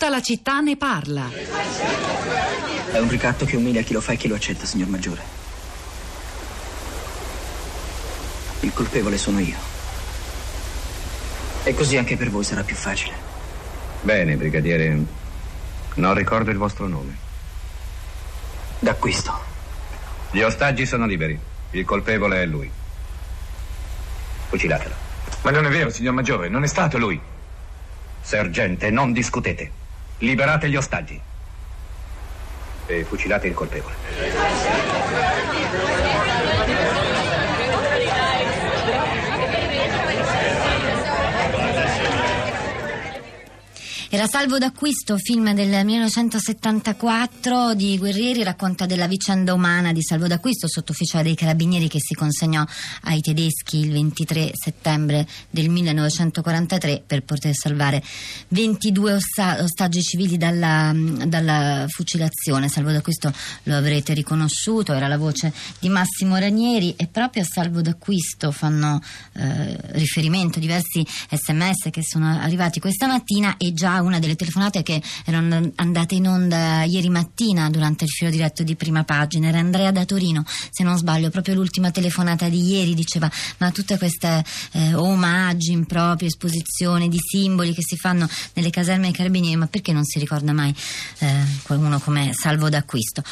[0.00, 1.28] Tutta la città ne parla.
[2.90, 5.20] È un ricatto che umilia chi lo fa e chi lo accetta, signor Maggiore.
[8.60, 9.58] Il colpevole sono io.
[11.64, 13.14] E così anche per voi sarà più facile.
[14.00, 15.04] Bene, brigadiere.
[15.96, 17.18] Non ricordo il vostro nome.
[18.78, 19.38] D'acquisto.
[20.30, 21.38] Gli ostaggi sono liberi.
[21.72, 22.70] Il colpevole è lui.
[24.48, 24.94] Fucilatelo.
[25.42, 27.20] Ma non è vero, signor Maggiore, non è stato lui.
[28.22, 29.79] Sergente, non discutete.
[30.22, 31.18] Liberate gli ostaggi.
[32.86, 33.94] E fucilate il colpevole.
[44.12, 50.66] Era Salvo d'acquisto, film del 1974 di Guerrieri, racconta della vicenda umana di Salvo d'acquisto,
[50.66, 52.64] sottufficiale dei carabinieri che si consegnò
[53.02, 58.02] ai tedeschi il 23 settembre del 1943 per poter salvare
[58.48, 62.68] 22 osta- ostaggi civili dalla, dalla fucilazione.
[62.68, 63.32] Salvo d'acquisto
[63.62, 69.00] lo avrete riconosciuto, era la voce di Massimo Ranieri e proprio a Salvo d'acquisto fanno
[69.34, 75.02] eh, riferimento diversi sms che sono arrivati questa mattina e già una delle telefonate che
[75.24, 79.48] erano andate in onda ieri mattina durante il filo diretto di prima pagina.
[79.48, 83.98] Era Andrea da Torino se non sbaglio proprio l'ultima telefonata di ieri diceva ma tutte
[83.98, 89.66] queste eh, omaggi impropri esposizioni di simboli che si fanno nelle caserme dei carabinieri ma
[89.66, 90.74] perché non si ricorda mai
[91.18, 93.22] eh, qualcuno come salvo d'acquisto?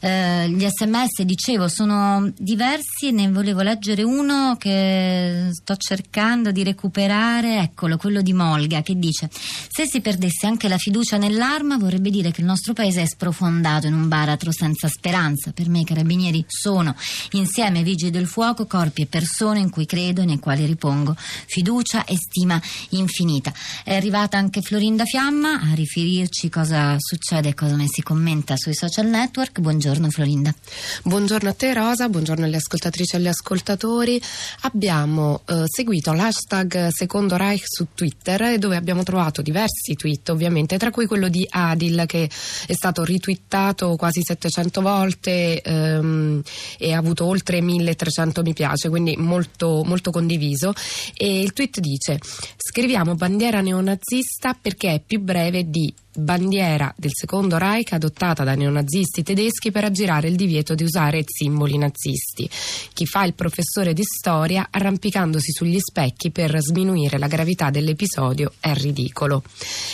[0.00, 7.58] Eh, gli sms dicevo sono diversi ne volevo leggere uno che sto cercando di recuperare.
[7.58, 12.30] Eccolo quello di Molga che dice se si perdesse anche la fiducia nell'arma vorrebbe dire
[12.30, 15.52] che il nostro paese è sprofondato in un baratro senza speranza.
[15.52, 16.96] Per me i carabinieri sono,
[17.32, 21.14] insieme ai vigili del fuoco, corpi e persone in cui credo e nei quali ripongo
[21.18, 22.58] fiducia e stima
[22.90, 23.52] infinita.
[23.84, 28.74] È arrivata anche Florinda Fiamma a riferirci cosa succede e cosa ne si commenta sui
[28.74, 29.60] social network.
[29.60, 30.54] Buongiorno Florinda.
[31.02, 34.18] Buongiorno a te Rosa, buongiorno alle ascoltatrici e agli ascoltatori.
[34.62, 40.90] Abbiamo eh, seguito l'hashtag Secondo Reich su Twitter dove abbiamo trovato diversi tweet ovviamente, tra
[40.90, 42.24] cui quello di Adil che
[42.66, 46.42] è stato ritwittato quasi 700 volte ehm,
[46.78, 50.72] e ha avuto oltre 1300 mi piace, quindi molto, molto condiviso.
[51.14, 52.18] E il tweet dice:
[52.56, 59.22] Scriviamo bandiera neonazista perché è più breve di bandiera del secondo Reich adottata dai neonazisti
[59.22, 62.48] tedeschi per aggirare il divieto di usare simboli nazisti.
[62.92, 68.72] Chi fa il professore di storia arrampicandosi sugli specchi per sminuire la gravità dell'episodio è
[68.74, 69.42] ridicolo.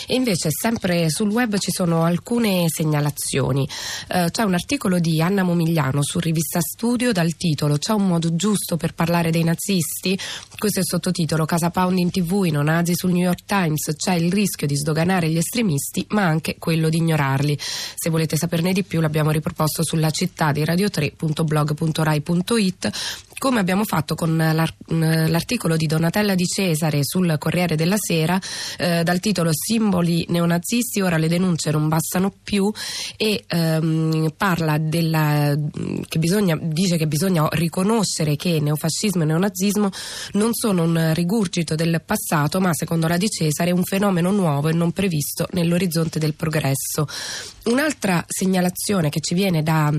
[0.07, 3.69] E invece sempre sul web ci sono alcune segnalazioni.
[4.09, 8.35] Eh, c'è un articolo di Anna Momigliano su Rivista Studio dal titolo C'è un modo
[8.35, 10.19] giusto per parlare dei nazisti?
[10.59, 14.15] Questo è il sottotitolo Casa Pound in tv, i neonazi sul New York Times, c'è
[14.15, 17.59] il rischio di sdoganare gli estremisti ma anche quello di ignorarli.
[17.59, 22.91] Se volete saperne di più l'abbiamo riproposto sulla città di radio3.blog.rai.it
[23.43, 28.41] come abbiamo fatto con l'articolo di Donatella Di Cesare sul Corriere della Sera
[28.79, 32.71] eh, dal titolo Simboli neonazisti, ora le denunce non bastano più
[33.17, 35.57] e ehm, parla della,
[36.09, 39.91] che bisogna, dice che bisogna riconoscere che neofascismo e neonazismo
[40.35, 44.73] non sono un rigurgito del passato ma secondo la Di Cesare un fenomeno nuovo e
[44.73, 47.09] non previsto nell'orizzonte del progresso.
[47.65, 49.93] Un'altra segnalazione che ci viene da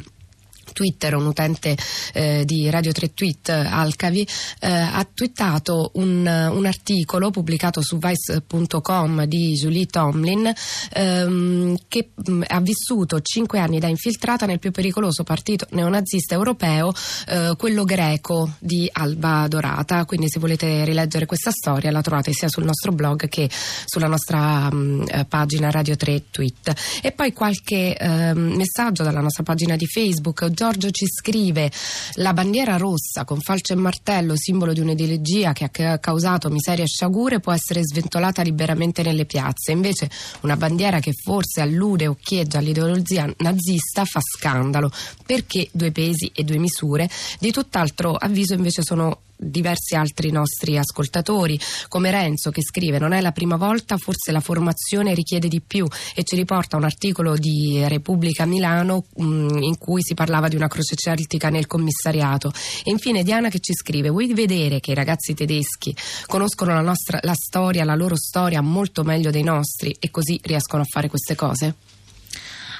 [0.71, 1.77] Twitter, un utente
[2.13, 4.27] eh, di Radio 3 Tweet, Alcavi,
[4.59, 10.51] eh, ha twittato un, un, articolo pubblicato su vice.com di Julie Tomlin
[10.93, 16.93] ehm, che mh, ha vissuto cinque anni da infiltrata nel più pericoloso partito neonazista europeo,
[17.27, 20.05] eh, quello greco di Alba Dorata.
[20.05, 23.49] Quindi se volete rileggere questa storia la trovate sia sul nostro blog che
[23.85, 26.73] sulla nostra mh, eh, pagina Radio 3 Tweet.
[27.01, 31.71] E poi qualche ehm, messaggio dalla nostra pagina di Facebook Giorgio ci scrive
[32.15, 36.87] la bandiera rossa con falce e martello, simbolo di un'ideologia che ha causato miseria e
[36.87, 39.71] sciagure, può essere sventolata liberamente nelle piazze.
[39.71, 40.09] Invece
[40.41, 44.91] una bandiera che forse allude o chieggia all'ideologia nazista fa scandalo.
[45.25, 47.09] Perché due pesi e due misure?
[47.39, 53.21] Di tutt'altro avviso invece sono diversi altri nostri ascoltatori, come Renzo che scrive non è
[53.21, 57.83] la prima volta, forse la formazione richiede di più e ci riporta un articolo di
[57.87, 62.51] Repubblica Milano mh, mm, in cui si parlava di una croce celtica nel commissariato.
[62.83, 65.95] E infine Diana che ci scrive vuoi vedere che i ragazzi tedeschi
[66.27, 70.83] conoscono la, nostra, la storia, la loro storia molto meglio dei nostri e così riescono
[70.83, 71.75] a fare queste cose?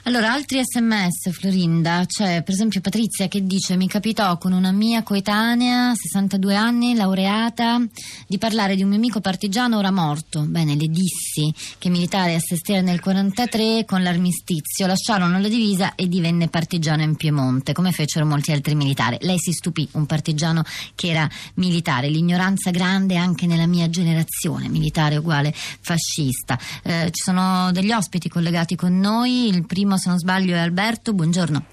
[0.06, 5.02] Allora, altri sms, Florinda, c'è per esempio Patrizia che dice mi capitò con una mia
[5.02, 7.82] coetanea, 62 anni, laureata,
[8.28, 10.42] di parlare di un mio amico partigiano ora morto.
[10.42, 16.10] Bene, le dissi che militare a Sestiere nel 43 con l'armistizio lasciarono la divisa e
[16.10, 19.20] divenne partigiano in Piemonte, come fecero molti altri militari.
[19.22, 20.66] Lei si stupì, un partigiano
[20.96, 26.60] che era militare, l'ignoranza grande anche nella mia generazione, militare uguale fascista.
[26.84, 31.13] Eh, ci sono degli ospiti collegati con noi, il primo se non sbaglio è Alberto,
[31.13, 31.63] buongiorno.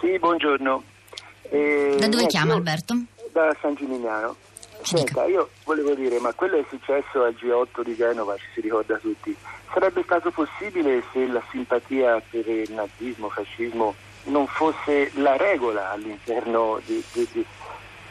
[0.00, 0.82] Sì, buongiorno.
[1.50, 2.96] Eh, da dove eh, chiama Alberto?
[3.32, 4.36] Da San Gimignano.
[4.82, 8.96] Senta, io volevo dire, ma quello è successo al G8 di Genova, ci si ricorda
[8.98, 9.34] tutti.
[9.72, 13.94] Sarebbe stato possibile se la simpatia per il nazismo, fascismo
[14.26, 17.46] non fosse la regola all'interno di, di, di,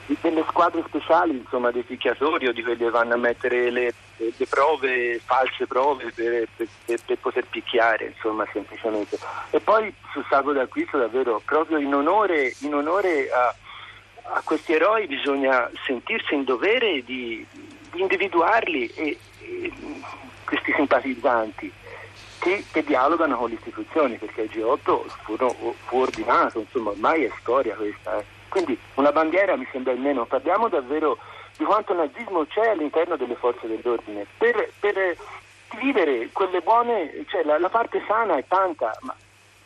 [0.05, 4.45] delle squadre speciali, insomma, dei picchiatori o di quelli che vanno a mettere le, le
[4.47, 9.17] prove, false prove per, per, per, poter picchiare, insomma, semplicemente.
[9.49, 13.55] E poi sul sago d'acquisto davvero, proprio in onore, in onore a,
[14.33, 17.45] a, questi eroi bisogna sentirsi in dovere di,
[17.91, 19.71] di individuarli e, e,
[20.45, 21.71] questi simpatizzanti.
[22.37, 27.31] Che, che, dialogano con le istituzioni, perché il G8 fu, fu ordinato, insomma ormai è
[27.39, 28.19] storia questa.
[28.19, 28.34] Eh.
[28.49, 31.17] Quindi una bandiera mi sembra almeno, parliamo davvero
[31.57, 34.25] di quanto nazismo c'è all'interno delle forze dell'ordine.
[34.37, 35.17] Per, per
[35.81, 39.15] vivere quelle buone, cioè la, la, parte sana è tanta, ma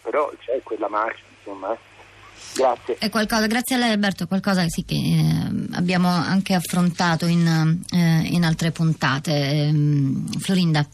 [0.01, 1.73] però c'è quella marcia, insomma.
[1.73, 1.77] Eh.
[2.55, 2.97] Grazie.
[3.09, 8.43] Qualcosa, grazie a lei Alberto, qualcosa sì, che eh, abbiamo anche affrontato in, eh, in
[8.43, 9.31] altre puntate.
[9.31, 10.85] Ehm, Florinda.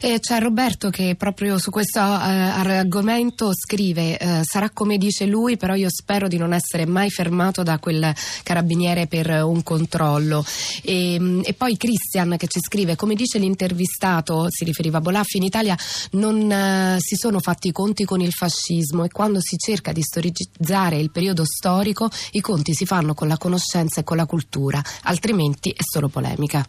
[0.00, 5.56] E c'è Roberto che proprio su questo eh, argomento scrive: eh, Sarà come dice lui,
[5.56, 10.44] però io spero di non essere mai fermato da quel carabiniere per un controllo.
[10.82, 15.38] E, mm, e poi Christian che ci scrive: Come dice l'intervistato, si riferiva a Bolaffi,
[15.38, 15.76] in Italia
[16.12, 20.02] non eh, si sono fatti i conti con il fascismo e quando si cerca di
[20.02, 24.82] storicizzare il periodo storico, i conti si fanno con la conoscenza e con la cultura,
[25.02, 26.66] altrimenti è solo polemica.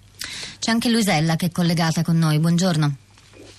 [0.60, 2.40] C'è anche Luisella che è collegata con noi.
[2.40, 2.96] Buongiorno.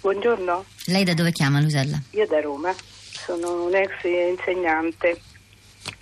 [0.01, 0.65] Buongiorno.
[0.87, 2.01] Lei da dove chiama Luisella?
[2.11, 2.75] Io da Roma.
[3.13, 5.21] Sono un ex insegnante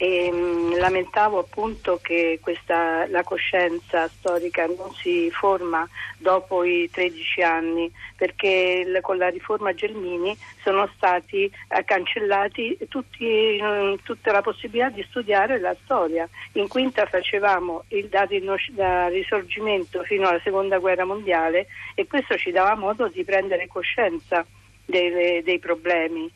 [0.00, 5.86] e mh, mm, lamentavo appunto che questa, la coscienza storica non si forma
[6.16, 13.60] dopo i 13 anni perché il, con la riforma Gelmini sono stati eh, cancellati tutti,
[13.60, 16.28] mh, tutta la possibilità di studiare la storia.
[16.52, 18.26] In quinta facevamo il da,
[18.70, 21.66] da risorgimento fino alla seconda guerra mondiale
[21.96, 24.46] e questo ci dava modo di prendere coscienza
[24.84, 26.30] dei, dei problemi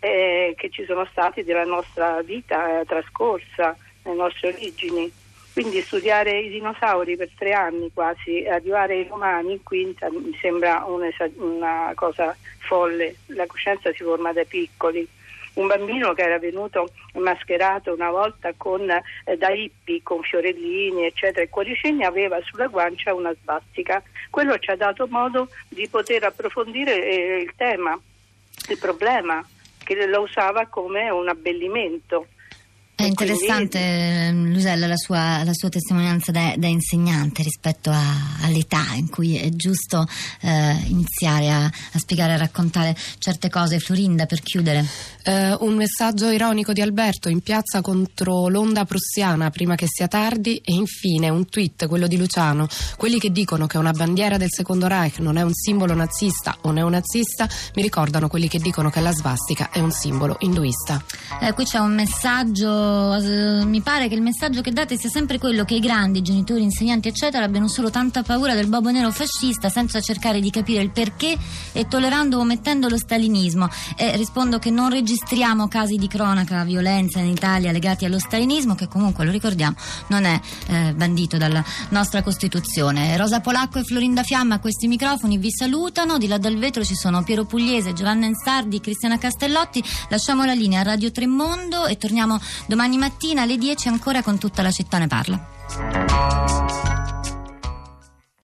[0.00, 5.12] eh, che ci sono stati della nostra vita eh, trascorsa, le nostre origini.
[5.52, 10.84] Quindi studiare i dinosauri per tre anni quasi, arrivare ai romani in quinta mi sembra
[10.86, 15.06] una cosa folle, la coscienza si forma da piccoli.
[15.54, 21.42] Un bambino che era venuto mascherato una volta con, eh, da hippie con fiorellini eccetera
[21.42, 24.00] e cuoricini aveva sulla guancia una sbastica.
[24.30, 28.00] Quello ci ha dato modo di poter approfondire eh, il tema,
[28.68, 29.44] il problema
[29.94, 32.28] che lo usava come un abbellimento.
[33.00, 34.52] È interessante, quindi...
[34.52, 38.02] Lusella, la sua, la sua testimonianza da, da, insegnante rispetto a,
[38.42, 40.06] all'età in cui è giusto
[40.42, 43.78] eh, iniziare a, a, spiegare, a raccontare certe cose.
[43.78, 44.84] Florinda, per chiudere.
[45.24, 50.56] Uh, un messaggio ironico di Alberto in piazza contro l'onda prussiana prima che sia tardi
[50.64, 52.66] e infine un tweet, quello di Luciano.
[52.96, 56.70] Quelli che dicono che una bandiera del secondo Reich non è un simbolo nazista o
[56.70, 61.02] neonazista mi ricordano quelli che dicono che la svastica è un simbolo induista.
[61.40, 62.89] Eh, qui c'è un messaggio, eh,
[63.64, 67.08] mi pare che il messaggio che date sia sempre quello che i grandi, genitori, insegnanti
[67.08, 71.36] eccetera abbiano solo tanta paura del bobo nero fascista senza cercare di capire il perché
[71.72, 73.68] e tollerando o omettendo lo stalinismo.
[73.96, 78.88] E rispondo che non registriamo casi di cronaca, violenza in Italia legati allo stalinismo, che
[78.88, 79.76] comunque, lo ricordiamo,
[80.08, 83.16] non è eh, bandito dalla nostra Costituzione.
[83.16, 86.18] Rosa Polacco e Florinda Fiamma a questi microfoni vi salutano.
[86.18, 89.82] Di là dal vetro ci sono Piero Pugliese, Giovanna Ensardi, Cristiana Castellotti.
[90.08, 92.38] Lasciamo la linea a Radio Tremondo e torniamo
[92.80, 96.99] domani mattina alle 10 ancora con tutta la città ne parla.